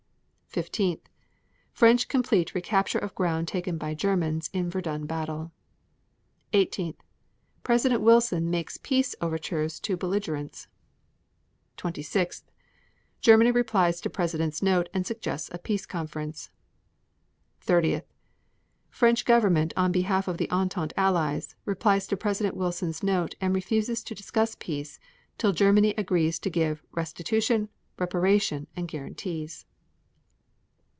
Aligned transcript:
15. 0.53 0.99
French 1.71 2.09
complete 2.09 2.53
recapture 2.53 2.99
of 2.99 3.15
ground 3.15 3.47
taken 3.47 3.77
by 3.77 3.93
Germans 3.93 4.49
in 4.51 4.69
Verdun 4.69 5.05
battle. 5.05 5.53
18. 6.51 6.93
President 7.63 8.01
Wilson 8.01 8.49
makes 8.49 8.75
peace 8.75 9.15
overtures 9.21 9.79
to 9.79 9.95
belligerents. 9.95 10.67
26. 11.77 12.43
Germany 13.21 13.49
replies 13.49 14.01
to 14.01 14.09
President's 14.09 14.61
note 14.61 14.89
and 14.93 15.07
suggests 15.07 15.49
a 15.53 15.57
peace 15.57 15.85
conference. 15.85 16.49
30. 17.61 18.01
French 18.89 19.23
government 19.23 19.71
on 19.77 19.93
behalf 19.93 20.27
of 20.27 20.41
Entente 20.51 20.91
Allies 20.97 21.55
replies 21.63 22.07
to 22.07 22.17
President 22.17 22.57
Wilson's 22.57 23.01
note 23.01 23.35
and 23.39 23.55
refuses 23.55 24.03
to 24.03 24.13
discuss 24.13 24.55
peace 24.59 24.99
till 25.37 25.53
Germany 25.53 25.93
agrees 25.97 26.39
to 26.39 26.49
give 26.49 26.83
'restitution, 26.91 27.69
reparation 27.97 28.67
and 28.75 28.89
guarantees.' 28.89 29.65